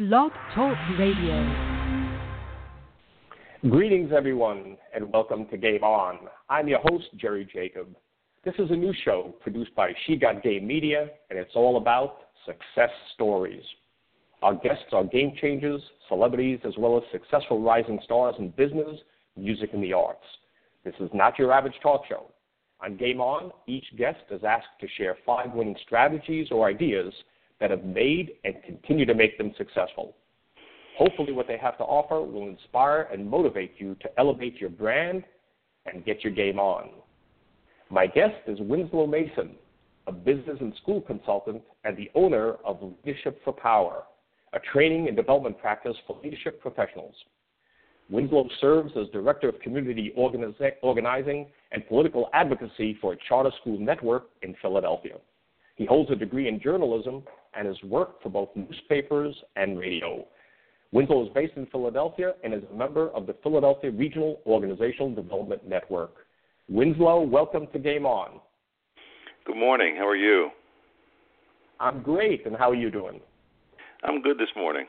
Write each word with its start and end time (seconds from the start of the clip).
Blog 0.00 0.32
Talk 0.54 0.78
Radio. 0.98 1.44
Greetings, 3.68 4.12
everyone, 4.16 4.78
and 4.94 5.12
welcome 5.12 5.44
to 5.48 5.58
Game 5.58 5.84
On. 5.84 6.20
I'm 6.48 6.68
your 6.68 6.78
host, 6.82 7.04
Jerry 7.16 7.46
Jacob. 7.52 7.94
This 8.42 8.54
is 8.58 8.70
a 8.70 8.74
new 8.74 8.94
show 9.04 9.34
produced 9.42 9.74
by 9.74 9.92
She 10.06 10.16
Got 10.16 10.42
Game 10.42 10.66
Media, 10.66 11.10
and 11.28 11.38
it's 11.38 11.54
all 11.54 11.76
about 11.76 12.28
success 12.46 12.88
stories. 13.12 13.62
Our 14.40 14.54
guests 14.54 14.86
are 14.92 15.04
game 15.04 15.34
changers, 15.38 15.82
celebrities, 16.08 16.60
as 16.64 16.72
well 16.78 16.96
as 16.96 17.02
successful 17.12 17.60
rising 17.60 18.00
stars 18.02 18.36
in 18.38 18.52
business, 18.52 18.98
music, 19.36 19.74
and 19.74 19.82
the 19.82 19.92
arts. 19.92 20.24
This 20.82 20.94
is 20.98 21.10
not 21.12 21.38
your 21.38 21.52
average 21.52 21.78
talk 21.82 22.04
show. 22.08 22.24
On 22.82 22.96
Game 22.96 23.20
On, 23.20 23.52
each 23.66 23.84
guest 23.98 24.20
is 24.30 24.44
asked 24.44 24.80
to 24.80 24.88
share 24.96 25.18
five 25.26 25.52
winning 25.52 25.76
strategies 25.84 26.48
or 26.50 26.66
ideas 26.66 27.12
that 27.60 27.70
have 27.70 27.84
made 27.84 28.32
and 28.44 28.54
continue 28.64 29.04
to 29.06 29.14
make 29.14 29.38
them 29.38 29.52
successful. 29.56 30.16
Hopefully, 30.98 31.32
what 31.32 31.46
they 31.46 31.56
have 31.56 31.78
to 31.78 31.84
offer 31.84 32.20
will 32.20 32.48
inspire 32.48 33.08
and 33.12 33.28
motivate 33.28 33.74
you 33.78 33.94
to 33.96 34.10
elevate 34.18 34.60
your 34.60 34.70
brand 34.70 35.24
and 35.86 36.04
get 36.04 36.22
your 36.22 36.32
game 36.32 36.58
on. 36.58 36.90
My 37.90 38.06
guest 38.06 38.34
is 38.46 38.58
Winslow 38.60 39.06
Mason, 39.06 39.56
a 40.06 40.12
business 40.12 40.58
and 40.60 40.74
school 40.82 41.00
consultant 41.00 41.62
and 41.84 41.96
the 41.96 42.10
owner 42.14 42.54
of 42.64 42.78
Leadership 43.04 43.40
for 43.44 43.52
Power, 43.52 44.04
a 44.52 44.58
training 44.72 45.08
and 45.08 45.16
development 45.16 45.58
practice 45.58 45.96
for 46.06 46.18
leadership 46.22 46.60
professionals. 46.60 47.14
Winslow 48.10 48.48
serves 48.60 48.92
as 49.00 49.06
Director 49.12 49.48
of 49.48 49.60
Community 49.60 50.12
Organizing 50.16 51.46
and 51.72 51.88
Political 51.88 52.28
Advocacy 52.32 52.98
for 53.00 53.12
a 53.12 53.16
charter 53.28 53.52
school 53.60 53.78
network 53.78 54.24
in 54.42 54.54
Philadelphia. 54.60 55.14
He 55.76 55.86
holds 55.86 56.10
a 56.10 56.16
degree 56.16 56.48
in 56.48 56.60
journalism 56.60 57.22
and 57.54 57.66
has 57.66 57.76
worked 57.84 58.22
for 58.22 58.28
both 58.28 58.48
newspapers 58.54 59.34
and 59.56 59.78
radio. 59.78 60.24
Winslow 60.92 61.26
is 61.26 61.32
based 61.34 61.52
in 61.56 61.66
Philadelphia 61.66 62.34
and 62.42 62.52
is 62.52 62.62
a 62.70 62.76
member 62.76 63.10
of 63.10 63.26
the 63.26 63.34
Philadelphia 63.42 63.90
Regional 63.90 64.40
Organizational 64.46 65.14
Development 65.14 65.66
Network. 65.68 66.26
Winslow, 66.68 67.22
welcome 67.22 67.66
to 67.72 67.78
Game 67.78 68.06
On. 68.06 68.40
Good 69.44 69.56
morning. 69.56 69.96
How 69.96 70.06
are 70.06 70.16
you? 70.16 70.50
I'm 71.78 72.02
great. 72.02 72.46
And 72.46 72.56
how 72.56 72.70
are 72.70 72.74
you 72.74 72.90
doing? 72.90 73.20
I'm 74.02 74.20
good 74.22 74.38
this 74.38 74.48
morning. 74.56 74.86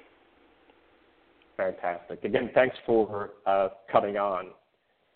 Fantastic. 1.58 2.24
Again, 2.24 2.50
thanks 2.54 2.76
for 2.86 3.32
uh, 3.46 3.70
coming 3.92 4.18
on. 4.18 4.48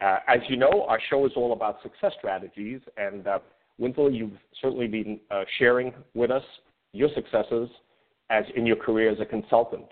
Uh, 0.01 0.17
as 0.27 0.39
you 0.49 0.57
know, 0.57 0.85
our 0.87 0.99
show 1.09 1.25
is 1.25 1.31
all 1.35 1.53
about 1.53 1.81
success 1.81 2.11
strategies, 2.17 2.81
and 2.97 3.25
uh, 3.27 3.39
Winslow, 3.77 4.09
you've 4.09 4.37
certainly 4.61 4.87
been 4.87 5.19
uh, 5.31 5.43
sharing 5.57 5.93
with 6.13 6.31
us 6.31 6.43
your 6.95 7.09
successes 7.13 7.69
as 8.29 8.43
in 8.55 8.65
your 8.65 8.75
career 8.75 9.11
as 9.11 9.19
a 9.19 9.25
consultant. 9.25 9.85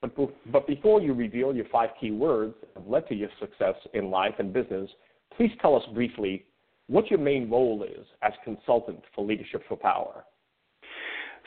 But, 0.00 0.12
but 0.50 0.66
before 0.66 1.00
you 1.00 1.12
reveal 1.12 1.54
your 1.54 1.66
five 1.70 1.90
key 2.00 2.10
words 2.10 2.54
that 2.74 2.88
led 2.88 3.06
to 3.08 3.14
your 3.14 3.28
success 3.38 3.74
in 3.92 4.10
life 4.10 4.34
and 4.38 4.52
business, 4.52 4.88
please 5.36 5.50
tell 5.60 5.76
us 5.76 5.82
briefly 5.92 6.44
what 6.86 7.10
your 7.10 7.18
main 7.18 7.50
role 7.50 7.82
is 7.82 8.06
as 8.22 8.32
consultant 8.44 9.00
for 9.14 9.24
Leadership 9.24 9.62
for 9.68 9.76
Power. 9.76 10.24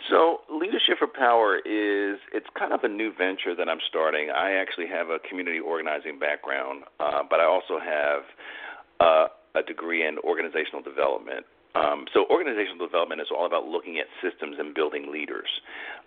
So, 0.09 0.39
Leadership 0.51 0.97
for 0.99 1.07
Power 1.07 1.57
is 1.57 2.19
it's 2.33 2.47
kind 2.57 2.73
of 2.73 2.83
a 2.83 2.87
new 2.87 3.11
venture 3.17 3.55
that 3.55 3.69
I'm 3.69 3.79
starting. 3.89 4.29
I 4.29 4.53
actually 4.53 4.87
have 4.87 5.07
a 5.09 5.17
community 5.29 5.59
organizing 5.59 6.19
background, 6.19 6.83
uh, 6.99 7.23
but 7.29 7.39
I 7.39 7.45
also 7.45 7.79
have 7.79 8.21
uh, 8.99 9.27
a 9.59 9.63
degree 9.63 10.05
in 10.05 10.17
organizational 10.19 10.81
development. 10.81 11.45
Um, 11.75 12.05
so 12.13 12.25
organizational 12.29 12.85
development 12.85 13.21
is 13.21 13.27
all 13.35 13.45
about 13.45 13.65
looking 13.65 13.97
at 13.97 14.05
systems 14.21 14.57
and 14.59 14.75
building 14.75 15.11
leaders. 15.11 15.49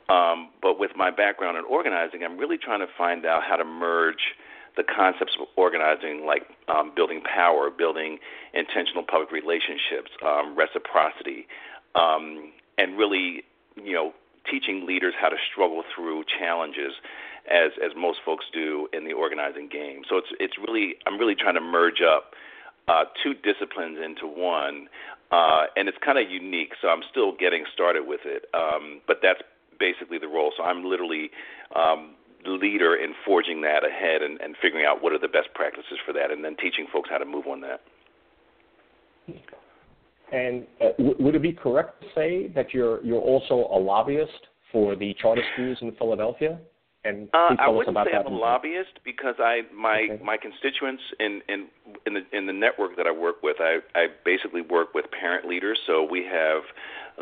Um, 0.08 0.50
but 0.62 0.78
with 0.78 0.92
my 0.96 1.10
background 1.10 1.56
in 1.58 1.64
organizing, 1.64 2.22
I'm 2.22 2.38
really 2.38 2.58
trying 2.58 2.80
to 2.80 2.86
find 2.96 3.26
out 3.26 3.42
how 3.42 3.56
to 3.56 3.64
merge 3.64 4.36
the 4.76 4.84
concepts 4.84 5.32
of 5.40 5.48
organizing, 5.56 6.24
like 6.26 6.42
um, 6.68 6.92
building 6.94 7.22
power, 7.22 7.70
building 7.70 8.18
intentional 8.54 9.02
public 9.02 9.32
relationships, 9.32 10.12
um, 10.24 10.54
reciprocity, 10.56 11.48
um, 11.94 12.52
and 12.78 12.96
really, 12.96 13.42
you 13.74 13.92
know, 13.92 14.12
teaching 14.48 14.86
leaders 14.86 15.14
how 15.18 15.28
to 15.28 15.36
struggle 15.50 15.82
through 15.94 16.22
challenges 16.38 16.92
as 17.50 17.72
as 17.82 17.92
most 17.96 18.18
folks 18.24 18.44
do 18.52 18.88
in 18.92 19.04
the 19.04 19.12
organizing 19.12 19.68
game. 19.68 20.02
So 20.08 20.18
it's 20.18 20.28
it's 20.38 20.54
really 20.58 20.94
I'm 21.06 21.18
really 21.18 21.34
trying 21.34 21.54
to 21.54 21.60
merge 21.60 22.00
up 22.02 22.34
uh, 22.88 23.04
two 23.22 23.34
disciplines 23.34 23.98
into 24.04 24.26
one, 24.26 24.88
uh, 25.30 25.64
and 25.76 25.88
it's 25.88 25.98
kind 26.04 26.18
of 26.18 26.30
unique. 26.30 26.72
So 26.80 26.88
I'm 26.88 27.02
still 27.10 27.32
getting 27.36 27.64
started 27.72 28.06
with 28.06 28.20
it, 28.24 28.46
um, 28.54 29.00
but 29.06 29.18
that's 29.22 29.40
basically 29.78 30.18
the 30.18 30.28
role. 30.28 30.52
So 30.56 30.62
I'm 30.62 30.84
literally 30.84 31.30
um, 31.74 32.14
the 32.44 32.52
leader 32.52 32.96
in 32.96 33.12
forging 33.24 33.60
that 33.62 33.84
ahead 33.84 34.22
and, 34.22 34.40
and 34.40 34.54
figuring 34.62 34.86
out 34.86 35.02
what 35.02 35.12
are 35.12 35.18
the 35.18 35.28
best 35.28 35.48
practices 35.54 35.98
for 36.06 36.12
that, 36.12 36.30
and 36.30 36.44
then 36.44 36.56
teaching 36.56 36.86
folks 36.92 37.10
how 37.10 37.18
to 37.18 37.24
move 37.24 37.46
on 37.46 37.60
that. 37.62 37.80
And 40.32 40.66
uh, 40.80 40.90
w- 40.98 41.16
would 41.20 41.34
it 41.34 41.42
be 41.42 41.52
correct 41.52 42.00
to 42.02 42.06
say 42.14 42.48
that 42.54 42.72
you're 42.72 43.02
you're 43.04 43.20
also 43.20 43.68
a 43.72 43.78
lobbyist 43.78 44.48
for 44.72 44.96
the 44.96 45.14
charter 45.20 45.42
schools 45.54 45.78
in 45.80 45.92
Philadelphia? 45.92 46.58
And 47.06 47.28
uh, 47.32 47.56
I 47.58 47.68
wouldn't 47.68 47.96
say 47.96 48.16
I'm 48.16 48.26
a 48.26 48.36
lobbyist 48.36 49.00
because 49.04 49.36
I 49.38 49.62
my 49.74 50.08
okay. 50.10 50.24
my 50.24 50.36
constituents 50.36 51.02
in 51.20 51.42
in 51.48 51.66
in 52.06 52.14
the 52.14 52.22
in 52.32 52.46
the 52.46 52.52
network 52.52 52.96
that 52.96 53.06
I 53.06 53.12
work 53.12 53.42
with, 53.42 53.56
I 53.60 53.78
I 53.94 54.08
basically 54.24 54.60
work 54.60 54.94
with 54.94 55.06
parent 55.10 55.46
leaders. 55.46 55.78
So 55.86 56.02
we 56.02 56.24
have 56.24 56.62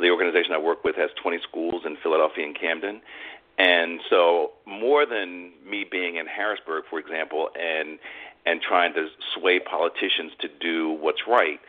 the 0.01 0.11
organization 0.11 0.53
I 0.53 0.59
work 0.59 0.85
with 0.85 0.97
has 0.97 1.11
20 1.23 1.39
schools 1.49 1.83
in 1.85 1.97
Philadelphia 2.03 2.45
and 2.45 2.59
Camden, 2.59 3.01
and 3.59 4.01
so 4.11 4.53
more 4.67 5.07
than 5.07 5.53
me 5.69 5.85
being 5.89 6.17
in 6.17 6.27
Harrisburg, 6.27 6.85
for 6.89 6.99
example, 6.99 7.51
and 7.59 7.99
and 8.47 8.61
trying 8.61 8.95
to 8.95 9.09
sway 9.35 9.59
politicians 9.59 10.33
to 10.41 10.49
do 10.49 10.91
what's 10.91 11.23
right. 11.29 11.61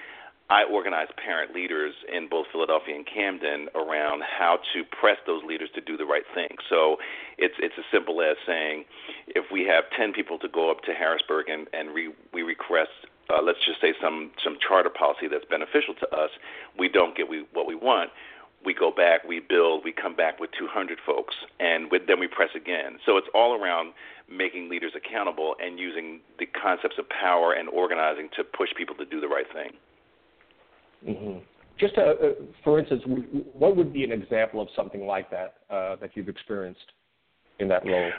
I 0.49 0.63
organize 0.63 1.07
parent 1.17 1.55
leaders 1.55 1.95
in 2.11 2.27
both 2.29 2.45
Philadelphia 2.51 2.95
and 2.95 3.05
Camden 3.05 3.67
around 3.73 4.21
how 4.21 4.59
to 4.73 4.83
press 4.83 5.17
those 5.25 5.43
leaders 5.43 5.69
to 5.73 5.81
do 5.81 5.97
the 5.97 6.05
right 6.05 6.25
thing. 6.35 6.57
So 6.69 6.97
it's 7.37 7.55
it's 7.57 7.73
as 7.79 7.85
simple 7.91 8.21
as 8.21 8.37
saying, 8.45 8.85
if 9.27 9.45
we 9.51 9.63
have 9.65 9.85
ten 9.97 10.13
people 10.13 10.37
to 10.39 10.47
go 10.47 10.69
up 10.69 10.81
to 10.83 10.93
Harrisburg 10.93 11.49
and 11.49 11.67
and 11.73 11.95
re, 11.95 12.13
we 12.31 12.43
request, 12.43 12.91
uh, 13.29 13.41
let's 13.41 13.57
just 13.65 13.81
say 13.81 13.93
some 13.99 14.31
some 14.43 14.57
charter 14.61 14.91
policy 14.91 15.27
that's 15.27 15.45
beneficial 15.45 15.95
to 15.95 16.07
us, 16.15 16.29
we 16.77 16.89
don't 16.89 17.17
get 17.17 17.27
we, 17.27 17.45
what 17.53 17.65
we 17.65 17.75
want. 17.75 18.11
We 18.63 18.73
go 18.73 18.89
back, 18.91 19.23
we 19.27 19.39
build, 19.39 19.83
we 19.83 19.91
come 19.91 20.15
back 20.15 20.39
with 20.39 20.49
200 20.57 20.97
folks, 21.05 21.35
and 21.59 21.91
with, 21.91 22.07
then 22.07 22.19
we 22.19 22.25
press 22.27 22.49
again. 22.55 22.97
So 23.05 23.15
it's 23.17 23.27
all 23.31 23.53
around 23.53 23.93
making 24.27 24.69
leaders 24.69 24.93
accountable 24.95 25.55
and 25.63 25.77
using 25.77 26.19
the 26.39 26.47
concepts 26.47 26.97
of 26.97 27.05
power 27.09 27.53
and 27.53 27.69
organizing 27.69 28.29
to 28.37 28.43
push 28.43 28.69
people 28.75 28.95
to 28.95 29.05
do 29.05 29.21
the 29.21 29.27
right 29.27 29.45
thing. 29.53 29.77
Mm-hmm. 31.07 31.39
Just 31.77 31.97
uh, 31.97 32.01
uh, 32.01 32.13
for 32.63 32.79
instance, 32.79 33.03
what 33.53 33.75
would 33.75 33.91
be 33.91 34.03
an 34.03 34.11
example 34.11 34.61
of 34.61 34.69
something 34.75 35.05
like 35.05 35.29
that 35.31 35.55
uh, 35.69 35.97
that 35.97 36.11
you've 36.15 36.29
experienced 36.29 36.93
in 37.59 37.67
that 37.67 37.85
role? 37.85 38.11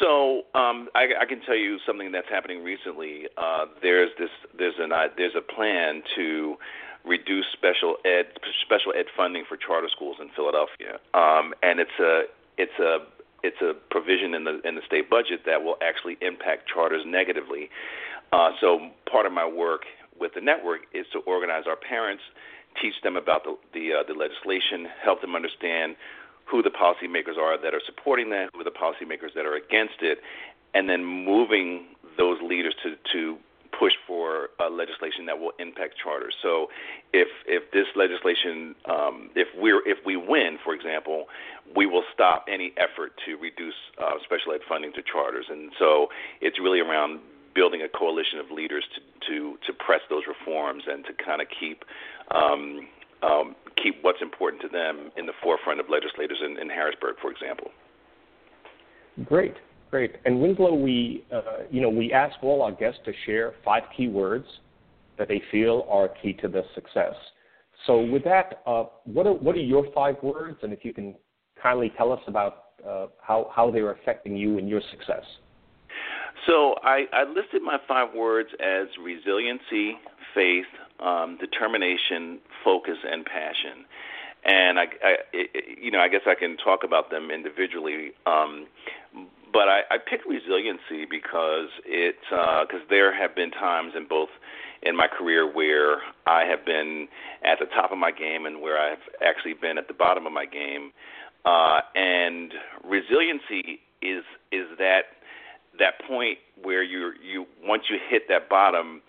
So 0.00 0.42
um, 0.58 0.88
I, 0.94 1.08
I, 1.20 1.26
can 1.26 1.42
tell 1.42 1.56
you 1.56 1.78
something 1.86 2.10
that's 2.10 2.28
happening 2.30 2.64
recently. 2.64 3.24
Uh, 3.36 3.66
there's 3.82 4.10
this 4.18 4.30
there's 4.56 4.74
an 4.78 4.92
uh, 4.92 5.08
there's 5.16 5.34
a 5.36 5.42
plan 5.42 6.02
to 6.16 6.56
reduce 7.04 7.44
special 7.52 7.96
ed 8.06 8.32
special 8.64 8.94
ed 8.96 9.06
funding 9.14 9.44
for 9.46 9.58
charter 9.58 9.88
schools 9.94 10.16
in 10.20 10.30
Philadelphia, 10.34 10.98
um, 11.12 11.52
and 11.62 11.80
it's 11.80 11.98
a 12.00 12.22
it's 12.56 12.78
a 12.80 12.98
it's 13.42 13.60
a 13.60 13.74
provision 13.90 14.32
in 14.32 14.44
the 14.44 14.60
in 14.66 14.74
the 14.74 14.82
state 14.86 15.10
budget 15.10 15.40
that 15.44 15.62
will 15.62 15.76
actually 15.82 16.16
impact 16.22 16.66
charters 16.66 17.04
negatively. 17.06 17.68
Uh, 18.32 18.50
so 18.60 18.88
part 19.10 19.26
of 19.26 19.32
my 19.32 19.46
work 19.46 19.82
with 20.18 20.32
the 20.34 20.40
network 20.40 20.80
is 20.92 21.06
to 21.12 21.20
organize 21.20 21.64
our 21.66 21.76
parents, 21.76 22.22
teach 22.80 22.94
them 23.02 23.16
about 23.16 23.44
the 23.44 23.56
the, 23.72 23.92
uh, 23.92 24.02
the 24.06 24.14
legislation, 24.14 24.88
help 25.02 25.20
them 25.20 25.34
understand 25.34 25.96
who 26.46 26.62
the 26.62 26.70
policymakers 26.70 27.38
are 27.38 27.60
that 27.60 27.74
are 27.74 27.82
supporting 27.86 28.30
that, 28.30 28.50
who 28.52 28.60
are 28.60 28.64
the 28.64 28.70
policymakers 28.70 29.34
that 29.34 29.46
are 29.46 29.56
against 29.56 30.02
it, 30.02 30.18
and 30.74 30.88
then 30.88 31.04
moving 31.04 31.86
those 32.16 32.38
leaders 32.42 32.74
to 32.82 32.96
to 33.12 33.38
push 33.78 33.92
for 34.06 34.50
uh, 34.60 34.70
legislation 34.70 35.26
that 35.26 35.38
will 35.38 35.52
impact 35.58 35.94
charters. 36.02 36.34
So, 36.42 36.68
if 37.12 37.28
if 37.46 37.70
this 37.72 37.86
legislation, 37.96 38.74
um, 38.86 39.30
if 39.34 39.48
we're 39.56 39.86
if 39.86 39.98
we 40.04 40.16
win, 40.16 40.58
for 40.62 40.74
example, 40.74 41.26
we 41.74 41.86
will 41.86 42.04
stop 42.12 42.46
any 42.48 42.72
effort 42.76 43.12
to 43.26 43.36
reduce 43.36 43.74
uh, 43.98 44.18
special 44.24 44.52
ed 44.52 44.60
funding 44.68 44.92
to 44.92 45.02
charters. 45.02 45.46
And 45.48 45.72
so, 45.78 46.08
it's 46.40 46.58
really 46.60 46.80
around 46.80 47.20
building 47.54 47.82
a 47.82 47.88
coalition 47.88 48.38
of 48.38 48.50
leaders 48.50 48.84
to 48.94 49.00
and 50.86 51.04
to 51.04 51.12
kind 51.24 51.40
of 51.40 51.48
keep 51.60 51.84
um, 52.34 52.88
um, 53.22 53.56
keep 53.82 53.96
what's 54.02 54.20
important 54.20 54.60
to 54.62 54.68
them 54.68 55.10
in 55.16 55.26
the 55.26 55.32
forefront 55.42 55.80
of 55.80 55.86
legislators 55.88 56.38
in, 56.44 56.58
in 56.58 56.68
Harrisburg, 56.68 57.16
for 57.20 57.30
example. 57.30 57.68
Great, 59.24 59.54
great. 59.90 60.16
And 60.24 60.40
Winslow, 60.40 60.74
we 60.74 61.24
uh, 61.32 61.64
you 61.70 61.80
know 61.80 61.88
we 61.88 62.12
ask 62.12 62.36
all 62.42 62.62
our 62.62 62.72
guests 62.72 63.00
to 63.04 63.12
share 63.26 63.54
five 63.64 63.82
key 63.96 64.08
words 64.08 64.46
that 65.18 65.28
they 65.28 65.40
feel 65.50 65.86
are 65.88 66.08
key 66.22 66.32
to 66.34 66.48
their 66.48 66.64
success. 66.74 67.14
So 67.86 68.02
with 68.02 68.24
that, 68.24 68.62
uh, 68.66 68.84
what 69.04 69.26
are 69.26 69.34
what 69.34 69.54
are 69.56 69.60
your 69.60 69.86
five 69.94 70.16
words? 70.22 70.58
And 70.62 70.72
if 70.72 70.84
you 70.84 70.92
can 70.92 71.14
kindly 71.62 71.92
tell 71.96 72.12
us 72.12 72.20
about 72.26 72.64
uh, 72.86 73.06
how 73.20 73.50
how 73.54 73.70
they're 73.70 73.92
affecting 73.92 74.36
you 74.36 74.58
and 74.58 74.68
your 74.68 74.82
success. 74.90 75.24
So 76.46 76.74
I, 76.82 77.04
I 77.12 77.24
listed 77.24 77.62
my 77.62 77.78
five 77.88 78.08
words 78.14 78.50
as 78.60 78.88
resiliency, 79.02 79.96
faith, 80.34 80.66
um, 81.00 81.38
determination, 81.38 82.38
focus, 82.64 82.98
and 83.10 83.24
passion. 83.24 83.84
And 84.44 84.78
I, 84.78 84.84
I 85.02 85.16
it, 85.32 85.78
you 85.80 85.90
know, 85.90 86.00
I 86.00 86.08
guess 86.08 86.22
I 86.26 86.34
can 86.34 86.56
talk 86.56 86.84
about 86.84 87.10
them 87.10 87.30
individually. 87.30 88.12
Um, 88.26 88.66
but 89.52 89.68
I, 89.68 89.82
I 89.90 89.98
picked 89.98 90.26
resiliency 90.26 91.06
because 91.08 91.68
it 91.86 92.16
because 92.28 92.82
uh, 92.82 92.90
there 92.90 93.14
have 93.14 93.34
been 93.36 93.52
times 93.52 93.92
in 93.96 94.06
both 94.06 94.28
in 94.82 94.96
my 94.96 95.06
career 95.06 95.50
where 95.50 95.98
I 96.26 96.44
have 96.44 96.66
been 96.66 97.08
at 97.42 97.58
the 97.58 97.66
top 97.66 97.92
of 97.92 97.98
my 97.98 98.10
game 98.10 98.44
and 98.44 98.60
where 98.60 98.78
I've 98.78 99.06
actually 99.24 99.54
been 99.54 99.78
at 99.78 99.88
the 99.88 99.94
bottom 99.94 100.26
of 100.26 100.32
my 100.32 100.44
game. 100.44 100.92
Uh, 101.44 101.80
and 101.94 102.52
resiliency 102.84 103.80
is 104.02 104.24
is 104.50 104.66
that 104.78 105.02
that 105.78 106.00
point 106.06 106.38
where 106.62 106.82
you 106.82 107.12
you 107.22 107.46
once 107.62 107.84
you 107.88 107.98
hit 108.10 108.28
that 108.28 108.48
bottom, 108.48 109.02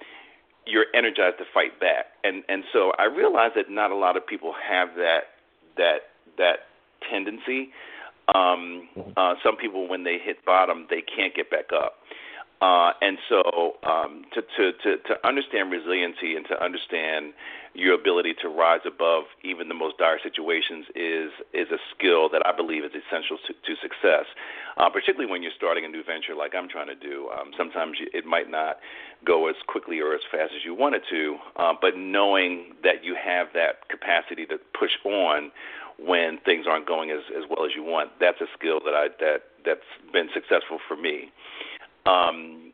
you're 0.65 0.85
energized 0.93 1.37
to 1.37 1.45
fight 1.53 1.79
back. 1.79 2.07
And 2.23 2.43
and 2.49 2.63
so 2.73 2.91
I 2.97 3.05
realize 3.05 3.51
that 3.55 3.69
not 3.69 3.91
a 3.91 3.95
lot 3.95 4.17
of 4.17 4.25
people 4.25 4.53
have 4.53 4.89
that 4.97 5.21
that 5.77 6.11
that 6.37 6.67
tendency. 7.09 7.69
Um, 8.33 8.89
mm-hmm. 8.97 9.11
uh, 9.15 9.35
some 9.43 9.55
people, 9.55 9.87
when 9.87 10.03
they 10.03 10.17
hit 10.17 10.43
bottom, 10.45 10.87
they 10.89 11.01
can't 11.01 11.35
get 11.35 11.51
back 11.51 11.65
up. 11.71 11.97
Uh, 12.61 12.93
and 13.01 13.17
so, 13.27 13.75
um, 13.83 14.23
to, 14.33 14.41
to, 14.41 14.71
to, 14.81 14.97
to 15.03 15.27
understand 15.27 15.71
resiliency 15.71 16.35
and 16.35 16.45
to 16.47 16.63
understand 16.63 17.33
your 17.75 17.93
ability 17.93 18.33
to 18.41 18.47
rise 18.47 18.79
above 18.87 19.25
even 19.43 19.67
the 19.67 19.73
most 19.73 19.97
dire 19.97 20.17
situations 20.23 20.85
is 20.95 21.31
is 21.53 21.67
a 21.71 21.77
skill 21.91 22.29
that 22.29 22.41
I 22.45 22.55
believe 22.55 22.85
is 22.85 22.91
essential 22.95 23.37
to, 23.45 23.53
to 23.53 23.81
success. 23.81 24.25
Uh, 24.77 24.89
particularly 24.89 25.29
when 25.29 25.43
you're 25.43 25.55
starting 25.55 25.83
a 25.83 25.89
new 25.89 26.03
venture 26.03 26.35
like 26.35 26.55
I'm 26.55 26.69
trying 26.69 26.87
to 26.87 26.95
do. 26.95 27.29
Um, 27.29 27.51
sometimes 27.57 27.97
you, 27.99 28.07
it 28.13 28.25
might 28.25 28.49
not 28.49 28.79
go 29.25 29.49
as 29.49 29.55
quickly 29.67 29.99
or 29.99 30.13
as 30.13 30.21
fast 30.31 30.53
as 30.55 30.63
you 30.63 30.73
want 30.73 30.95
it 30.95 31.03
to, 31.09 31.37
uh, 31.57 31.73
but 31.79 31.97
knowing 31.97 32.75
that 32.83 33.03
you 33.03 33.15
have 33.15 33.47
that 33.53 33.89
capacity 33.89 34.45
to 34.45 34.57
push 34.77 34.95
on 35.03 35.51
when 35.99 36.39
things 36.43 36.65
aren't 36.67 36.87
going 36.87 37.11
as, 37.11 37.23
as 37.35 37.43
well 37.49 37.65
as 37.65 37.71
you 37.75 37.83
want, 37.83 38.11
that's 38.19 38.39
a 38.39 38.47
skill 38.57 38.79
that 38.85 38.95
I 38.95 39.07
that 39.19 39.51
that's 39.65 39.91
been 40.13 40.29
successful 40.33 40.79
for 40.87 40.95
me 40.95 41.31
um, 42.05 42.71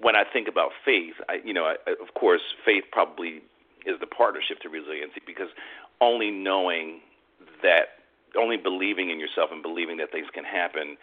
when 0.00 0.16
I 0.16 0.24
think 0.30 0.48
about 0.48 0.70
faith, 0.84 1.14
I, 1.28 1.38
you 1.44 1.54
know, 1.54 1.64
I, 1.64 1.76
of 1.90 2.14
course, 2.14 2.42
faith 2.64 2.84
probably 2.90 3.42
is 3.86 3.98
the 4.00 4.06
partnership 4.06 4.58
to 4.62 4.68
resiliency 4.68 5.20
because 5.26 5.48
only 6.00 6.30
knowing 6.30 7.00
that, 7.62 8.02
only 8.36 8.56
believing 8.56 9.10
in 9.10 9.20
yourself 9.20 9.50
and 9.52 9.62
believing 9.62 9.96
that 9.98 10.10
things 10.10 10.26
can 10.32 10.44
happen, 10.44 10.96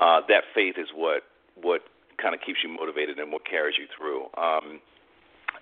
uh, 0.00 0.20
that 0.28 0.44
faith 0.54 0.76
is 0.78 0.88
what 0.94 1.22
what 1.60 1.82
kind 2.20 2.34
of 2.34 2.40
keeps 2.40 2.60
you 2.62 2.68
motivated 2.68 3.18
and 3.18 3.32
what 3.32 3.44
carries 3.44 3.76
you 3.78 3.86
through. 3.96 4.24
Um, 4.36 4.80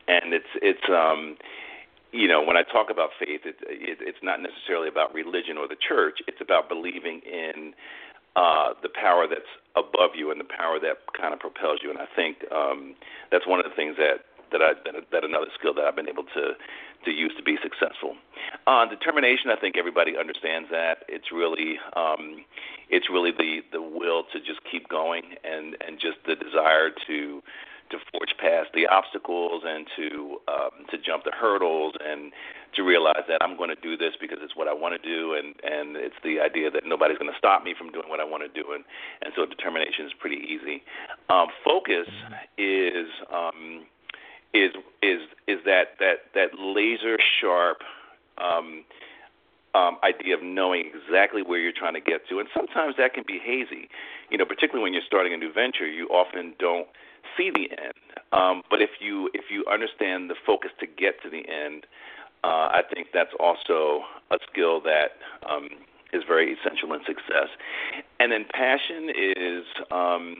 and 0.07 0.33
it's 0.35 0.53
it's 0.63 0.87
um, 0.89 1.37
you 2.13 2.29
know 2.29 2.43
when 2.43 2.57
I 2.57 2.63
talk 2.63 2.91
about 2.91 3.11
faith, 3.19 3.41
it, 3.45 3.57
it, 3.63 3.99
it's 4.01 4.23
not 4.23 4.41
necessarily 4.41 4.89
about 4.89 5.15
religion 5.15 5.57
or 5.59 5.67
the 5.67 5.77
church. 5.77 6.19
It's 6.29 6.41
about 6.41 6.69
believing 6.69 7.21
in 7.27 7.75
uh, 8.37 8.75
the 8.83 8.89
power 8.89 9.27
that's 9.29 9.51
above 9.77 10.11
you 10.15 10.31
and 10.31 10.41
the 10.41 10.49
power 10.49 10.79
that 10.81 10.99
kind 11.19 11.33
of 11.33 11.41
propels 11.41 11.81
you. 11.83 11.91
And 11.91 11.99
I 11.99 12.07
think 12.15 12.45
um, 12.53 12.95
that's 13.31 13.47
one 13.47 13.61
of 13.61 13.67
the 13.67 13.75
things 13.75 13.97
that 13.97 14.27
that 14.53 14.63
I 14.63 14.75
that, 14.85 14.95
that 15.11 15.25
another 15.25 15.51
skill 15.59 15.75
that 15.75 15.85
I've 15.85 15.97
been 15.97 16.09
able 16.09 16.25
to 16.35 16.55
to 17.05 17.11
use 17.11 17.33
to 17.37 17.43
be 17.43 17.59
successful. 17.63 18.17
Uh, 18.67 18.87
determination, 18.87 19.51
I 19.51 19.57
think 19.61 19.77
everybody 19.77 20.17
understands 20.17 20.71
that. 20.71 21.05
It's 21.09 21.31
really 21.33 21.79
um, 21.97 22.45
it's 22.89 23.11
really 23.11 23.31
the 23.31 23.61
the 23.73 23.83
will 23.83 24.25
to 24.33 24.39
just 24.39 24.61
keep 24.71 24.89
going 24.89 25.37
and 25.45 25.77
and 25.87 25.99
just 26.01 26.19
the 26.27 26.35
desire 26.37 26.91
to 27.07 27.43
to 27.94 28.02
forge 28.11 28.35
past 28.38 28.75
the 28.75 28.87
obstacles 28.87 29.62
and 29.64 29.87
to 29.96 30.38
um, 30.49 30.75
to 30.91 30.99
jump 30.99 31.25
the 31.25 31.31
hurdles 31.31 31.94
and 32.02 32.32
to 32.75 32.82
realize 32.82 33.23
that 33.29 33.38
I'm 33.41 33.56
going 33.56 33.70
to 33.70 33.79
do 33.79 33.96
this 33.96 34.14
because 34.20 34.38
it's 34.43 34.56
what 34.56 34.67
I 34.67 34.75
want 34.75 35.00
to 35.00 35.02
do, 35.02 35.35
and 35.35 35.55
and 35.62 35.96
it's 35.96 36.19
the 36.25 36.41
idea 36.41 36.70
that 36.70 36.82
nobody's 36.85 37.19
going 37.19 37.31
to 37.31 37.38
stop 37.38 37.62
me 37.62 37.75
from 37.76 37.93
doing 37.93 38.08
what 38.08 38.19
I 38.19 38.25
want 38.25 38.43
to 38.43 38.50
do, 38.50 38.73
and 38.75 38.85
and 39.23 39.32
so 39.37 39.46
determination 39.46 40.06
is 40.06 40.12
pretty 40.19 40.43
easy. 40.43 40.82
Um, 41.31 41.49
focus 41.62 42.11
is 42.58 43.06
um, 43.32 43.87
is 44.52 44.73
is 45.02 45.23
is 45.46 45.58
that 45.64 45.94
that 46.00 46.35
that 46.35 46.58
laser 46.58 47.19
sharp. 47.41 47.79
Um, 48.38 48.85
um, 49.75 49.99
idea 50.05 50.37
of 50.37 50.43
knowing 50.43 50.87
exactly 50.87 51.43
where 51.43 51.58
you're 51.58 51.75
trying 51.75 51.94
to 51.94 52.00
get 52.00 52.29
to, 52.29 52.38
and 52.38 52.49
sometimes 52.55 52.94
that 52.96 53.12
can 53.12 53.25
be 53.26 53.41
hazy. 53.43 53.88
You 54.31 54.38
know, 54.38 54.44
particularly 54.44 54.85
when 54.85 54.94
you're 54.94 55.02
starting 55.05 55.35
a 55.35 55.37
new 55.37 55.52
venture, 55.52 55.85
you 55.85 56.06
often 56.14 56.55
don't 56.61 56.87
see 57.37 57.50
the 57.50 57.71
end. 57.71 57.94
Um, 58.32 58.62
but 58.71 58.82
if 58.82 58.91
you 59.00 59.31
if 59.35 59.44
you 59.50 59.65
understand 59.71 60.31
the 60.31 60.35
focus 60.47 60.71
to 60.81 60.87
get 60.87 61.23
to 61.23 61.31
the 61.31 61.44
end, 61.49 61.87
uh, 62.43 62.69
I 62.73 62.82
think 62.93 63.09
that's 63.12 63.32
also 63.38 64.03
a 64.31 64.38
skill 64.50 64.81
that 64.82 65.17
um, 65.49 65.69
is 66.12 66.23
very 66.26 66.53
essential 66.53 66.93
in 66.93 67.00
success. 67.06 67.49
And 68.21 68.32
then 68.32 68.44
passion 68.53 69.11
is 69.15 69.65
um, 69.91 70.37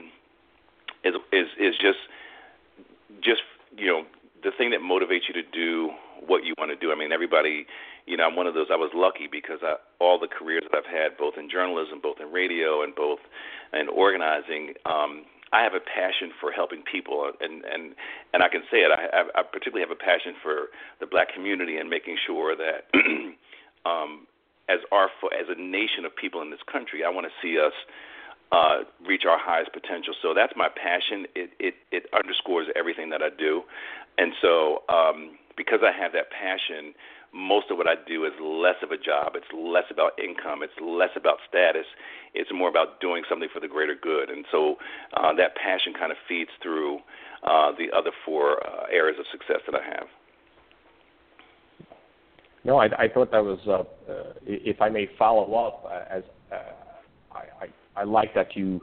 is 1.03 1.15
is 1.31 1.47
is 1.59 1.75
just 1.77 1.99
just 3.21 3.41
you 3.77 3.87
know 3.87 4.03
the 4.43 4.51
thing 4.57 4.69
that 4.71 4.79
motivates 4.79 5.27
you 5.27 5.33
to 5.33 5.43
do 5.51 5.91
what 6.25 6.45
you 6.45 6.53
want 6.57 6.71
to 6.71 6.77
do. 6.77 6.91
I 6.91 6.95
mean, 6.95 7.11
everybody, 7.11 7.65
you 8.05 8.15
know, 8.15 8.25
I'm 8.25 8.35
one 8.35 8.47
of 8.47 8.53
those. 8.53 8.67
I 8.71 8.75
was 8.75 8.91
lucky 8.93 9.27
because 9.29 9.59
I, 9.63 9.75
all 9.99 10.19
the 10.19 10.27
careers 10.27 10.63
that 10.71 10.77
I've 10.77 10.91
had, 10.91 11.17
both 11.17 11.33
in 11.37 11.49
journalism, 11.49 11.99
both 12.01 12.17
in 12.21 12.31
radio, 12.31 12.83
and 12.83 12.95
both 12.95 13.19
in 13.73 13.89
organizing, 13.89 14.73
um, 14.85 15.25
I 15.55 15.63
have 15.63 15.73
a 15.73 15.79
passion 15.79 16.31
for 16.41 16.51
helping 16.51 16.83
people, 16.83 17.31
and 17.39 17.63
and 17.63 17.95
and 18.33 18.43
I 18.43 18.49
can 18.49 18.63
say 18.69 18.79
it. 18.83 18.91
I, 18.91 19.23
I 19.39 19.43
particularly 19.43 19.87
have 19.87 19.95
a 19.95 19.95
passion 19.95 20.35
for 20.43 20.67
the 20.99 21.07
black 21.07 21.33
community 21.33 21.77
and 21.77 21.89
making 21.89 22.17
sure 22.27 22.57
that, 22.57 22.91
um, 23.85 24.27
as 24.67 24.79
our 24.91 25.05
as 25.31 25.47
a 25.47 25.55
nation 25.55 26.03
of 26.03 26.13
people 26.13 26.41
in 26.41 26.51
this 26.51 26.59
country, 26.69 27.05
I 27.05 27.09
want 27.09 27.25
to 27.27 27.33
see 27.41 27.57
us 27.57 27.71
uh, 28.51 28.83
reach 29.07 29.23
our 29.23 29.39
highest 29.39 29.71
potential. 29.71 30.13
So 30.21 30.33
that's 30.33 30.53
my 30.57 30.67
passion. 30.67 31.25
It 31.35 31.51
it 31.57 31.75
it 31.89 32.03
underscores 32.11 32.67
everything 32.75 33.09
that 33.11 33.21
I 33.23 33.29
do, 33.29 33.63
and 34.17 34.33
so 34.41 34.83
um, 34.89 35.39
because 35.55 35.79
I 35.87 35.95
have 35.95 36.11
that 36.11 36.31
passion, 36.31 36.93
most 37.35 37.69
of 37.69 37.77
what 37.77 37.87
I 37.87 37.95
do 38.07 38.23
is 38.23 38.31
less 38.41 38.79
of 38.81 38.91
a 38.91 38.97
job. 38.97 39.33
It's 39.35 39.51
less 39.53 39.83
about 39.91 40.17
income. 40.17 40.63
It's 40.63 40.73
less 40.81 41.11
about 41.17 41.37
status. 41.47 41.85
It's 42.33 42.49
more 42.53 42.69
about 42.69 43.01
doing 43.01 43.23
something 43.29 43.49
for 43.53 43.59
the 43.59 43.67
greater 43.67 43.95
good. 44.01 44.29
And 44.29 44.45
so 44.51 44.75
uh, 45.17 45.33
that 45.35 45.55
passion 45.55 45.93
kind 45.93 46.11
of 46.11 46.17
feeds 46.29 46.49
through 46.63 46.99
uh, 47.43 47.73
the 47.77 47.91
other 47.95 48.11
four 48.25 48.65
uh, 48.65 48.85
areas 48.91 49.17
of 49.19 49.25
success 49.31 49.59
that 49.69 49.75
I 49.75 49.83
have. 49.83 50.07
No, 52.63 52.77
I, 52.77 52.85
I 52.97 53.07
thought 53.13 53.31
that 53.31 53.43
was, 53.43 53.59
uh, 53.67 54.11
uh, 54.11 54.33
if 54.45 54.81
I 54.81 54.89
may 54.89 55.07
follow 55.19 55.53
up, 55.53 55.85
uh, 55.85 56.15
as 56.15 56.23
uh, 56.51 56.55
I, 57.33 57.65
I, 57.65 58.01
I 58.01 58.03
like 58.05 58.33
that 58.33 58.55
you, 58.55 58.81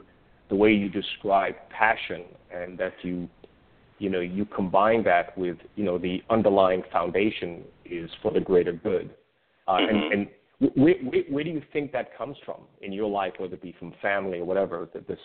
the 0.49 0.55
way 0.55 0.71
you 0.71 0.89
describe 0.89 1.55
passion 1.69 2.23
and 2.53 2.77
that 2.77 2.93
you 3.01 3.27
you 3.99 4.09
know 4.09 4.19
you 4.19 4.45
combine 4.45 5.03
that 5.03 5.37
with 5.37 5.57
you 5.75 5.85
know 5.85 5.97
the 5.97 6.21
underlying 6.29 6.83
foundation 6.91 7.63
is 7.85 8.09
for 8.21 8.31
the 8.31 8.39
greater 8.39 8.73
good 8.73 9.13
uh, 9.67 9.73
mm-hmm. 9.73 9.95
and, 9.95 10.13
and 10.13 10.27
where, 10.75 10.95
where, 10.95 11.23
where 11.29 11.43
do 11.43 11.49
you 11.49 11.61
think 11.71 11.91
that 11.91 12.17
comes 12.17 12.37
from 12.45 12.61
in 12.81 12.91
your 12.93 13.09
life 13.09 13.33
whether 13.37 13.55
it 13.55 13.61
be 13.61 13.75
from 13.79 13.93
family 14.01 14.39
or 14.39 14.45
whatever 14.45 14.87
that 14.93 15.07
this 15.07 15.19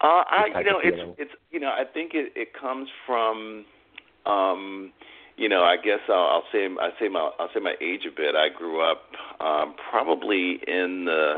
uh, 0.00 0.24
I, 0.28 0.46
you 0.58 0.64
know, 0.64 0.80
it's 0.82 1.16
it's 1.18 1.30
you 1.50 1.58
know, 1.58 1.68
I 1.68 1.84
think 1.90 2.12
it 2.12 2.32
it 2.36 2.48
comes 2.52 2.88
from, 3.06 3.64
um, 4.26 4.92
you 5.38 5.48
know, 5.48 5.62
I 5.62 5.76
guess 5.76 6.00
I'll, 6.08 6.14
I'll 6.14 6.44
say 6.52 6.66
I 6.66 6.90
say 7.00 7.08
my 7.08 7.30
I'll 7.38 7.48
say 7.54 7.60
my 7.60 7.74
age 7.80 8.02
a 8.06 8.14
bit. 8.14 8.34
I 8.34 8.48
grew 8.54 8.82
up 8.82 9.02
um, 9.40 9.74
probably 9.90 10.60
in 10.66 11.06
the, 11.06 11.36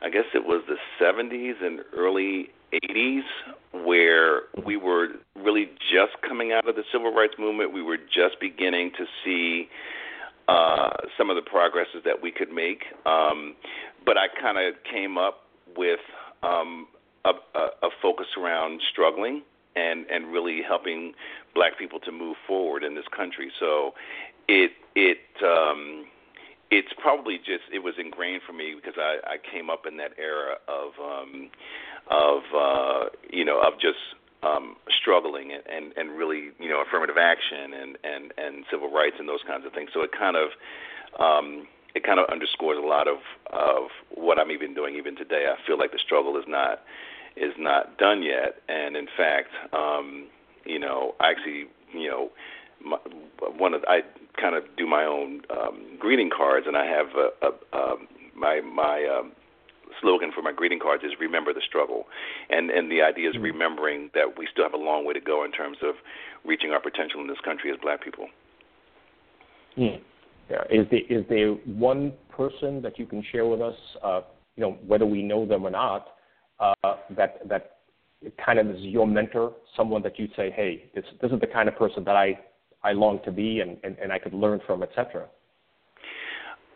I 0.00 0.08
guess 0.08 0.24
it 0.34 0.44
was 0.44 0.62
the 0.66 0.76
70s 1.02 1.62
and 1.62 1.80
early 1.94 2.48
80s 2.82 3.22
where 3.84 4.42
we 4.64 4.76
were 4.76 5.08
really 5.36 5.70
just 5.92 6.12
coming 6.26 6.52
out 6.52 6.68
of 6.68 6.76
the 6.76 6.84
civil 6.92 7.12
rights 7.12 7.34
movement. 7.38 7.72
We 7.72 7.82
were 7.82 7.96
just 7.96 8.40
beginning 8.40 8.92
to 8.98 9.04
see 9.24 9.68
uh, 10.48 10.90
some 11.16 11.30
of 11.30 11.36
the 11.36 11.42
progresses 11.42 12.02
that 12.04 12.22
we 12.22 12.30
could 12.30 12.52
make. 12.52 12.84
Um, 13.06 13.54
but 14.04 14.16
I 14.16 14.26
kind 14.40 14.58
of 14.58 14.74
came 14.90 15.18
up 15.18 15.44
with 15.76 16.00
um, 16.42 16.86
a, 17.24 17.30
a, 17.54 17.86
a 17.86 17.90
focus 18.02 18.26
around 18.38 18.80
struggling 18.92 19.42
and 19.76 20.06
and 20.10 20.32
really 20.32 20.60
helping 20.66 21.14
black 21.54 21.78
people 21.78 21.98
to 22.00 22.12
move 22.12 22.36
forward 22.46 22.84
in 22.84 22.94
this 22.94 23.06
country. 23.16 23.50
So 23.58 23.94
it 24.48 24.72
it 24.94 25.18
um, 25.42 26.06
it's 26.78 26.92
probably 26.98 27.38
just 27.38 27.64
it 27.72 27.82
was 27.82 27.94
ingrained 27.98 28.42
for 28.46 28.52
me 28.52 28.74
because 28.74 28.98
I, 28.98 29.18
I 29.24 29.36
came 29.38 29.70
up 29.70 29.86
in 29.86 29.96
that 29.98 30.12
era 30.18 30.56
of 30.68 30.92
um, 30.98 31.50
of 32.10 32.42
uh, 32.54 33.08
you 33.30 33.44
know 33.44 33.60
of 33.60 33.74
just 33.80 33.98
um, 34.42 34.76
struggling 34.88 35.52
and, 35.52 35.62
and 35.70 35.92
and 35.96 36.18
really 36.18 36.50
you 36.58 36.68
know 36.68 36.82
affirmative 36.82 37.16
action 37.18 37.72
and 37.72 37.98
and 38.04 38.32
and 38.36 38.64
civil 38.70 38.90
rights 38.90 39.16
and 39.18 39.28
those 39.28 39.42
kinds 39.46 39.64
of 39.66 39.72
things. 39.72 39.90
So 39.94 40.02
it 40.02 40.10
kind 40.12 40.36
of 40.36 40.48
um, 41.20 41.66
it 41.94 42.04
kind 42.04 42.18
of 42.18 42.26
underscores 42.30 42.78
a 42.78 42.86
lot 42.86 43.08
of 43.08 43.18
of 43.52 43.90
what 44.14 44.38
I'm 44.38 44.50
even 44.50 44.74
doing 44.74 44.96
even 44.96 45.16
today. 45.16 45.46
I 45.48 45.56
feel 45.66 45.78
like 45.78 45.92
the 45.92 46.02
struggle 46.04 46.36
is 46.36 46.44
not 46.48 46.82
is 47.36 47.54
not 47.58 47.98
done 47.98 48.22
yet, 48.22 48.62
and 48.68 48.96
in 48.96 49.06
fact, 49.16 49.50
um, 49.72 50.26
you 50.64 50.78
know, 50.78 51.14
I 51.20 51.30
actually, 51.30 51.66
you 51.92 52.08
know, 52.08 52.30
my, 52.84 52.98
one 53.56 53.74
of 53.74 53.84
I 53.88 54.02
kind 54.44 54.56
of 54.56 54.64
do 54.76 54.86
my 54.86 55.04
own 55.04 55.40
um, 55.50 55.96
greeting 55.98 56.28
cards, 56.36 56.66
and 56.66 56.76
I 56.76 56.84
have 56.84 57.06
a, 57.16 57.28
a, 57.46 57.78
a 57.78 57.96
my 58.36 58.60
my 58.60 59.06
um, 59.06 59.32
slogan 60.02 60.32
for 60.34 60.42
my 60.42 60.52
greeting 60.52 60.78
cards 60.78 61.02
is 61.02 61.12
"Remember 61.18 61.54
the 61.54 61.62
struggle," 61.66 62.04
and 62.50 62.70
and 62.70 62.90
the 62.90 63.00
idea 63.00 63.30
is 63.30 63.36
mm-hmm. 63.36 63.44
remembering 63.44 64.10
that 64.12 64.38
we 64.38 64.46
still 64.52 64.64
have 64.64 64.74
a 64.74 64.84
long 64.90 65.06
way 65.06 65.14
to 65.14 65.20
go 65.20 65.44
in 65.44 65.52
terms 65.52 65.78
of 65.82 65.94
reaching 66.44 66.72
our 66.72 66.80
potential 66.80 67.20
in 67.22 67.26
this 67.26 67.40
country 67.42 67.70
as 67.70 67.78
Black 67.80 68.04
people. 68.04 68.26
Mm. 69.78 70.00
Yeah. 70.50 70.62
Is 70.70 70.86
there 70.90 71.06
is 71.08 71.24
there 71.30 71.52
one 71.88 72.12
person 72.28 72.82
that 72.82 72.98
you 72.98 73.06
can 73.06 73.24
share 73.32 73.46
with 73.46 73.62
us, 73.62 73.76
uh, 74.02 74.20
you 74.56 74.62
know, 74.62 74.72
whether 74.86 75.06
we 75.06 75.22
know 75.22 75.46
them 75.46 75.64
or 75.64 75.70
not, 75.70 76.08
uh, 76.60 76.74
that 77.16 77.48
that 77.48 77.76
kind 78.44 78.58
of 78.58 78.68
is 78.68 78.80
your 78.80 79.06
mentor, 79.06 79.52
someone 79.74 80.02
that 80.02 80.18
you 80.18 80.28
say, 80.36 80.50
hey, 80.50 80.90
this 80.94 81.04
this 81.22 81.32
is 81.32 81.40
the 81.40 81.46
kind 81.46 81.66
of 81.66 81.76
person 81.76 82.04
that 82.04 82.16
I 82.16 82.38
I 82.84 82.92
long 82.92 83.20
to 83.24 83.32
be 83.32 83.60
and 83.60 83.76
and, 83.82 83.96
and 83.98 84.12
I 84.12 84.18
could 84.18 84.34
learn 84.34 84.60
from, 84.66 84.82
etc. 84.82 85.26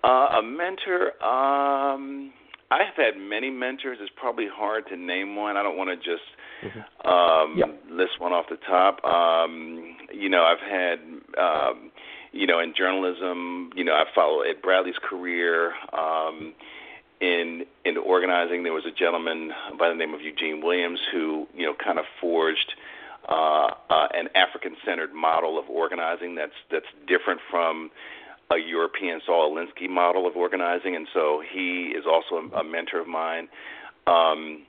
Uh, 0.05 0.39
a 0.39 0.43
mentor. 0.43 1.23
Um, 1.25 2.33
I've 2.71 2.95
had 2.97 3.19
many 3.19 3.51
mentors. 3.51 3.99
It's 4.01 4.13
probably 4.17 4.47
hard 4.53 4.87
to 4.89 4.97
name 4.97 5.37
one. 5.37 5.57
I 5.57 5.63
don't 5.63 5.77
want 5.77 5.91
to 5.91 5.97
just 5.97 6.25
mm-hmm. 6.63 7.09
um, 7.09 7.59
yep. 7.59 7.83
list 7.91 8.21
one 8.21 8.33
off 8.33 8.45
the 8.51 8.59
top. 8.69 9.03
Um, 9.05 9.97
you 10.13 10.29
know, 10.29 10.43
I've 10.45 10.61
had, 10.61 10.99
um, 11.41 11.91
you 12.33 12.47
know, 12.47 12.61
in 12.61 12.75
journalism, 12.77 13.71
you 13.75 13.85
know, 13.85 13.93
I 13.93 14.05
followed 14.15 14.43
Ed 14.43 14.61
Bradley's 14.63 14.99
career. 15.09 15.73
Um, 15.93 16.55
in 17.21 17.65
in 17.85 17.97
organizing, 17.97 18.63
there 18.63 18.73
was 18.73 18.85
a 18.87 18.97
gentleman 18.97 19.51
by 19.79 19.89
the 19.89 19.95
name 19.95 20.15
of 20.15 20.21
Eugene 20.21 20.61
Williams 20.63 21.01
who, 21.11 21.47
you 21.57 21.67
know, 21.67 21.75
kind 21.83 21.99
of 21.99 22.05
forged 22.21 22.75
uh, 23.29 23.71
uh, 23.91 24.09
an 24.15 24.29
African-centered 24.35 25.13
model 25.13 25.59
of 25.59 25.69
organizing 25.69 26.35
that's 26.35 26.53
that's 26.71 26.87
different 27.07 27.41
from 27.51 27.91
a 28.51 28.57
European 28.57 29.21
Saul 29.27 29.55
Alinsky 29.55 29.89
model 29.89 30.27
of 30.27 30.35
organizing, 30.37 30.97
and 30.97 31.07
so 31.13 31.43
he 31.53 31.93
is 31.97 32.05
also 32.07 32.37
a, 32.37 32.61
a 32.61 32.65
mentor 32.65 33.01
of 33.01 33.07
mine. 33.07 33.49
Um, 34.07 34.65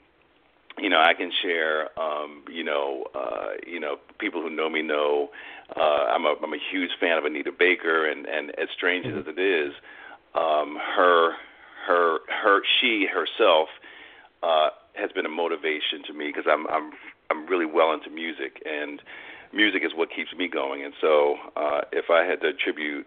you 0.78 0.90
know, 0.90 1.00
I 1.00 1.14
can 1.14 1.32
share. 1.42 1.98
Um, 2.00 2.44
you 2.52 2.64
know, 2.64 3.06
uh, 3.16 3.52
you 3.66 3.80
know, 3.80 3.98
people 4.20 4.42
who 4.42 4.50
know 4.50 4.70
me 4.70 4.82
know 4.82 5.30
uh, 5.76 5.80
I'm 6.14 6.26
a 6.26 6.36
I'm 6.44 6.54
a 6.54 6.60
huge 6.72 6.92
fan 7.00 7.18
of 7.18 7.26
Anita 7.26 7.52
Baker, 7.58 8.10
and 8.10 8.26
and 8.26 8.50
as 8.52 8.70
strange 8.76 9.06
as 9.06 9.26
it 9.28 9.40
is, 9.40 9.74
um, 10.36 10.78
her 10.96 11.34
her 11.88 12.20
her 12.28 12.62
she 12.80 13.08
herself 13.12 13.70
uh, 14.44 14.70
has 14.94 15.12
been 15.12 15.26
a 15.26 15.30
motivation 15.30 16.04
to 16.08 16.14
me 16.14 16.28
because 16.28 16.46
I'm 16.50 16.68
I'm 16.68 16.92
I'm 17.30 17.46
really 17.48 17.66
well 17.66 17.94
into 17.94 18.10
music 18.10 18.62
and 18.66 19.02
music 19.54 19.82
is 19.84 19.92
what 19.96 20.10
keeps 20.16 20.30
me 20.38 20.48
going. 20.48 20.84
And 20.84 20.94
so, 21.02 21.36
uh, 21.56 21.82
if 21.92 22.06
I 22.10 22.24
had 22.24 22.42
to 22.42 22.50
attribute 22.50 23.06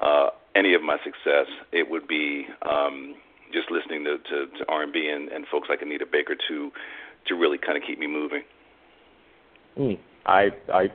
uh, 0.00 0.30
any 0.54 0.74
of 0.74 0.82
my 0.82 0.96
success, 1.04 1.46
it 1.72 1.88
would 1.88 2.06
be 2.08 2.46
um, 2.68 3.14
just 3.52 3.70
listening 3.70 4.04
to, 4.04 4.18
to, 4.18 4.58
to 4.58 4.64
R&B 4.68 5.10
and, 5.12 5.28
and 5.28 5.46
folks 5.50 5.68
like 5.68 5.82
Anita 5.82 6.06
Baker 6.10 6.34
to 6.48 6.70
to 7.28 7.34
really 7.34 7.56
kind 7.56 7.78
of 7.78 7.82
keep 7.86 7.98
me 7.98 8.06
moving. 8.06 8.42
Mm. 9.78 9.98
I 10.26 10.48
I 10.72 10.88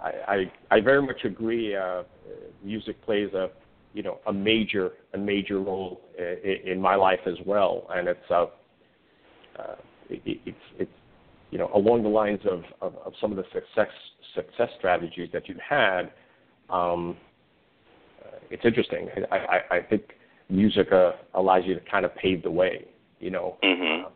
I 0.00 0.52
I 0.70 0.80
very 0.80 1.02
much 1.02 1.24
agree. 1.24 1.76
Uh, 1.76 2.02
music 2.64 3.00
plays 3.04 3.32
a 3.32 3.50
you 3.94 4.02
know 4.02 4.18
a 4.26 4.32
major 4.32 4.92
a 5.14 5.18
major 5.18 5.60
role 5.60 6.00
in, 6.18 6.72
in 6.72 6.80
my 6.80 6.94
life 6.94 7.20
as 7.26 7.36
well, 7.46 7.86
and 7.90 8.08
it's 8.08 8.30
uh, 8.30 8.46
uh, 9.58 9.76
it, 10.10 10.40
it's 10.46 10.56
it's 10.78 10.92
you 11.52 11.58
know 11.58 11.70
along 11.74 12.02
the 12.02 12.08
lines 12.08 12.40
of, 12.50 12.64
of, 12.80 12.96
of 13.04 13.12
some 13.20 13.30
of 13.30 13.36
the 13.36 13.44
success 13.52 13.92
success 14.34 14.70
strategies 14.78 15.28
that 15.32 15.48
you've 15.48 15.58
had. 15.58 16.10
Um, 16.68 17.16
it's 18.50 18.64
interesting. 18.64 19.08
I, 19.30 19.36
I, 19.36 19.76
I 19.76 19.80
think 19.82 20.02
music 20.48 20.88
uh, 20.92 21.12
allows 21.34 21.64
you 21.66 21.74
to 21.74 21.80
kind 21.90 22.04
of 22.04 22.14
pave 22.16 22.42
the 22.42 22.50
way, 22.50 22.86
you 23.20 23.30
know. 23.30 23.56
Mm-hmm. 23.62 24.06
Uh, 24.06 24.10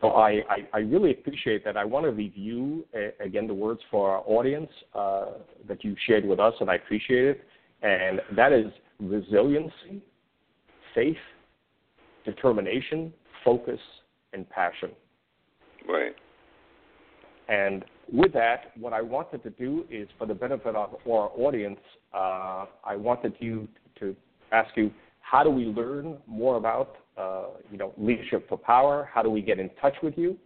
so 0.00 0.08
I, 0.10 0.42
I, 0.48 0.68
I, 0.74 0.78
really 0.78 1.10
appreciate 1.10 1.64
that. 1.64 1.76
I 1.76 1.84
want 1.84 2.04
to 2.06 2.12
review 2.12 2.84
uh, 2.94 3.24
again 3.24 3.46
the 3.48 3.54
words 3.54 3.80
for 3.90 4.10
our 4.10 4.22
audience 4.26 4.70
uh, 4.94 5.26
that 5.66 5.82
you 5.82 5.96
shared 6.06 6.24
with 6.24 6.38
us, 6.38 6.54
and 6.60 6.70
I 6.70 6.76
appreciate 6.76 7.24
it. 7.24 7.44
And 7.82 8.20
that 8.36 8.52
is 8.52 8.66
resiliency, 9.00 10.02
faith, 10.94 11.16
determination, 12.24 13.12
focus, 13.44 13.80
and 14.32 14.48
passion. 14.50 14.90
Right. 15.88 16.14
And 17.48 17.84
with 18.12 18.32
that, 18.34 18.72
what 18.78 18.92
I 18.92 19.00
wanted 19.00 19.42
to 19.42 19.50
do 19.50 19.84
is, 19.90 20.08
for 20.18 20.26
the 20.26 20.34
benefit 20.34 20.74
of 20.74 20.96
our 21.06 21.30
audience, 21.36 21.80
uh, 22.14 22.66
I 22.84 22.96
wanted 22.96 23.34
you 23.38 23.68
to 24.00 24.14
ask 24.52 24.76
you, 24.76 24.90
how 25.20 25.42
do 25.42 25.50
we 25.50 25.64
learn 25.64 26.18
more 26.26 26.56
about, 26.56 26.96
uh, 27.16 27.44
you 27.70 27.78
know, 27.78 27.92
leadership 27.98 28.48
for 28.48 28.56
power? 28.56 29.08
How 29.12 29.22
do 29.22 29.30
we 29.30 29.42
get 29.42 29.58
in 29.58 29.70
touch 29.80 29.94
with 30.02 30.16
you? 30.16 30.38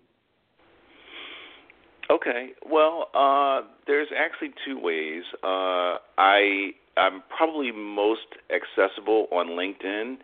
Okay. 2.11 2.51
Well, 2.69 3.09
uh, 3.15 3.63
there's 3.87 4.09
actually 4.17 4.51
two 4.67 4.79
ways. 4.81 5.23
Uh, 5.43 5.99
I 6.19 6.73
I'm 6.97 7.23
probably 7.35 7.73
most 7.73 8.27
accessible 8.51 9.27
on 9.33 9.49
LinkedIn. 9.49 10.17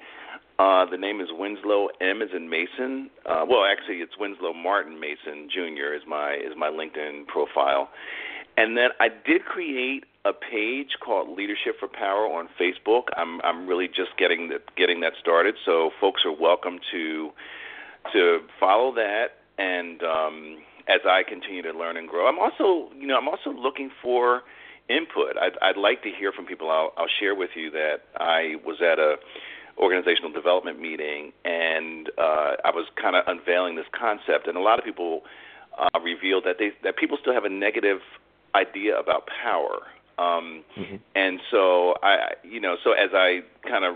Uh, 0.59 0.85
the 0.91 0.97
name 0.97 1.21
is 1.21 1.29
Winslow 1.31 1.89
M 2.01 2.21
is 2.21 2.31
in 2.35 2.51
Mason. 2.51 3.11
Uh, 3.25 3.45
well, 3.49 3.65
actually, 3.65 3.99
it's 3.99 4.19
Winslow 4.19 4.53
Martin 4.53 4.99
Mason 4.99 5.49
Jr. 5.49 5.95
is 5.95 6.03
my 6.07 6.35
is 6.35 6.53
my 6.57 6.69
LinkedIn 6.69 7.29
profile, 7.29 7.91
and 8.57 8.77
then 8.77 8.91
I 8.99 9.07
did 9.09 9.45
create 9.45 10.03
a 10.25 10.33
page 10.33 10.97
called 11.01 11.37
Leadership 11.39 11.79
for 11.79 11.87
Power 11.87 12.27
on 12.27 12.49
Facebook. 12.61 13.05
I'm 13.17 13.41
I'm 13.43 13.69
really 13.69 13.87
just 13.87 14.19
getting 14.19 14.49
the, 14.49 14.59
getting 14.77 14.99
that 15.01 15.13
started, 15.21 15.55
so 15.65 15.91
folks 16.01 16.23
are 16.25 16.35
welcome 16.35 16.81
to 16.91 17.31
to 18.13 18.41
follow 18.59 18.93
that. 18.97 19.39
And 19.59 20.03
um, 20.03 20.59
as 20.89 21.01
I 21.07 21.23
continue 21.23 21.63
to 21.63 21.73
learn 21.73 21.97
and 21.97 22.09
grow, 22.09 22.27
I'm 22.27 22.41
also 22.41 22.93
you 22.99 23.07
know 23.07 23.17
I'm 23.17 23.29
also 23.29 23.51
looking 23.51 23.93
for 24.03 24.43
input. 24.89 25.37
I'd, 25.41 25.53
I'd 25.63 25.77
like 25.77 26.03
to 26.03 26.11
hear 26.11 26.33
from 26.33 26.47
people. 26.47 26.71
I'll, 26.71 26.93
I'll 26.97 27.13
share 27.21 27.35
with 27.35 27.51
you 27.55 27.71
that 27.73 27.99
I 28.17 28.55
was 28.65 28.79
at 28.81 28.99
a 28.99 29.17
organizational 29.79 30.33
development 30.33 30.81
meeting, 30.81 31.33
and 31.45 32.11
uh, 32.19 32.57
I 32.65 32.71
was 32.75 32.87
kind 33.01 33.17
of 33.17 33.25
unveiling 33.27 33.77
this 33.77 33.87
concept, 33.93 34.47
and 34.47 34.57
a 34.57 34.61
lot 34.61 34.79
of 34.79 34.85
people 34.85 35.23
uh, 35.79 36.01
revealed 36.01 36.45
that 36.45 36.57
they 36.59 36.73
that 36.83 36.97
people 36.97 37.17
still 37.21 37.35
have 37.35 37.45
a 37.45 37.49
negative 37.49 38.01
idea 38.55 38.99
about 38.99 39.29
power. 39.43 39.79
Um, 40.19 40.65
mm-hmm. 40.77 40.97
And 41.15 41.41
so 41.51 41.95
I, 42.03 42.33
you 42.43 42.61
know, 42.61 42.77
so 42.83 42.93
as 42.93 43.11
I 43.13 43.43
kind 43.63 43.85
of 43.85 43.95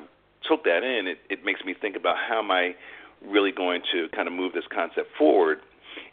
took 0.49 0.65
that 0.65 0.85
in, 0.85 1.09
it, 1.09 1.19
it 1.29 1.45
makes 1.45 1.65
me 1.65 1.75
think 1.75 1.97
about 1.97 2.17
how 2.17 2.39
am 2.39 2.51
I 2.51 2.77
really 3.27 3.53
going 3.53 3.83
to 3.93 4.09
kind 4.15 4.29
of 4.29 4.35
move 4.35 4.53
this 4.53 4.65
concept 4.73 5.11
forward 5.17 5.61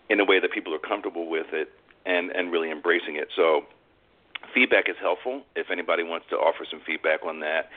in 0.10 0.20
a 0.20 0.26
way 0.26 0.40
that 0.40 0.52
people 0.52 0.74
are 0.74 0.80
comfortable 0.80 1.30
with 1.30 1.48
it 1.54 1.70
and 2.06 2.32
and 2.32 2.52
really 2.52 2.72
embracing 2.72 3.16
it. 3.16 3.30
So 3.36 3.66
feedback 4.54 4.90
is 4.90 4.96
helpful. 5.00 5.44
If 5.56 5.70
anybody 5.70 6.04
wants 6.04 6.26
to 6.32 6.38
offer 6.38 6.66
some 6.70 6.82
feedback 6.86 7.24
on 7.26 7.40
that, 7.42 7.70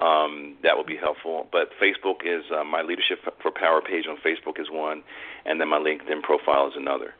um, 0.00 0.56
that 0.62 0.76
would 0.76 0.86
be 0.86 0.96
helpful. 0.96 1.46
But 1.52 1.70
Facebook 1.82 2.24
is 2.24 2.44
uh, 2.54 2.64
my 2.64 2.82
Leadership 2.82 3.18
for 3.42 3.50
Power 3.50 3.80
page 3.80 4.04
on 4.08 4.16
Facebook 4.24 4.60
is 4.60 4.68
one, 4.70 5.02
and 5.44 5.60
then 5.60 5.68
my 5.68 5.78
LinkedIn 5.78 6.22
profile 6.22 6.68
is 6.68 6.74
another. 6.76 7.14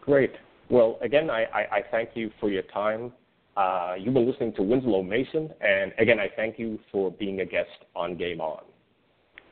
Great. 0.00 0.32
Well, 0.70 0.98
again, 1.02 1.30
I, 1.30 1.44
I, 1.44 1.60
I 1.76 1.82
thank 1.90 2.10
you 2.14 2.30
for 2.40 2.48
your 2.48 2.62
time. 2.62 3.12
Uh, 3.56 3.94
you've 3.98 4.14
been 4.14 4.28
listening 4.28 4.52
to 4.54 4.62
Winslow 4.62 5.02
Mason, 5.02 5.50
and 5.60 5.92
again, 5.98 6.18
I 6.18 6.28
thank 6.36 6.58
you 6.58 6.78
for 6.92 7.10
being 7.10 7.40
a 7.40 7.44
guest 7.44 7.70
on 7.94 8.16
Game 8.16 8.40
On. 8.40 8.62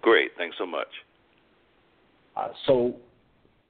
Great. 0.02 0.32
Thanks 0.36 0.56
so 0.58 0.66
much. 0.66 0.88
Uh, 2.36 2.48
so, 2.66 2.96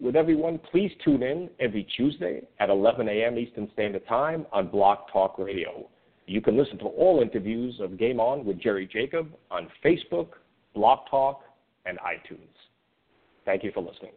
with 0.00 0.16
everyone, 0.16 0.58
please 0.70 0.90
tune 1.04 1.22
in 1.22 1.48
every 1.60 1.86
Tuesday 1.96 2.42
at 2.58 2.68
11 2.68 3.08
a.m. 3.08 3.38
Eastern 3.38 3.70
Standard 3.74 4.06
Time 4.08 4.46
on 4.52 4.68
Blog 4.68 4.98
Talk 5.12 5.38
Radio. 5.38 5.88
You 6.26 6.40
can 6.40 6.56
listen 6.56 6.78
to 6.78 6.86
all 6.86 7.20
interviews 7.20 7.78
of 7.80 7.98
Game 7.98 8.18
On 8.18 8.44
with 8.44 8.60
Jerry 8.60 8.88
Jacob 8.90 9.32
on 9.50 9.68
Facebook, 9.84 10.28
Blog 10.74 11.00
Talk, 11.10 11.42
and 11.84 11.98
iTunes. 11.98 12.38
Thank 13.44 13.62
you 13.62 13.70
for 13.72 13.82
listening. 13.82 14.12